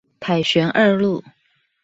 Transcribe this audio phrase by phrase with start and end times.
[0.19, 1.23] 凱旋二路